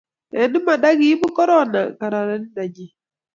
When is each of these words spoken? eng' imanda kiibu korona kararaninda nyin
eng' 0.41 0.55
imanda 0.59 0.89
kiibu 0.99 1.27
korona 1.37 1.81
kararaninda 1.99 2.63
nyin 2.73 2.91